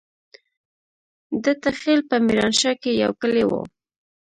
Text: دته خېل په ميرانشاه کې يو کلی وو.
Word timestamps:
دته 1.43 1.69
خېل 1.79 1.99
په 2.09 2.15
ميرانشاه 2.25 2.73
کې 2.81 2.91
يو 3.03 3.11
کلی 3.21 3.43
وو. 3.49 3.61